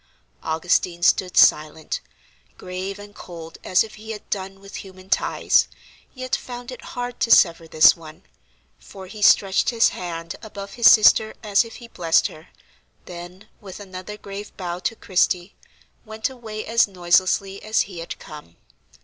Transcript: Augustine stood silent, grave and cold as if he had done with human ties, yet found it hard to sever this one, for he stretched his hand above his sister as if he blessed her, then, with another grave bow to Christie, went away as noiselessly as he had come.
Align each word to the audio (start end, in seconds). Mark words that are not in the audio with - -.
Augustine 0.41 1.03
stood 1.03 1.37
silent, 1.37 2.01
grave 2.57 2.97
and 2.97 3.13
cold 3.13 3.59
as 3.63 3.83
if 3.83 3.93
he 4.01 4.09
had 4.09 4.27
done 4.31 4.59
with 4.59 4.77
human 4.77 5.11
ties, 5.11 5.67
yet 6.15 6.35
found 6.35 6.71
it 6.71 6.81
hard 6.97 7.19
to 7.19 7.29
sever 7.29 7.67
this 7.67 7.95
one, 7.95 8.23
for 8.79 9.05
he 9.05 9.21
stretched 9.21 9.69
his 9.69 9.89
hand 9.89 10.35
above 10.41 10.73
his 10.73 10.89
sister 10.89 11.35
as 11.43 11.63
if 11.63 11.75
he 11.75 11.87
blessed 11.87 12.25
her, 12.29 12.47
then, 13.05 13.47
with 13.59 13.79
another 13.79 14.17
grave 14.17 14.51
bow 14.57 14.79
to 14.79 14.95
Christie, 14.95 15.53
went 16.03 16.31
away 16.31 16.65
as 16.65 16.87
noiselessly 16.87 17.61
as 17.61 17.81
he 17.81 17.99
had 17.99 18.17
come. 18.17 18.55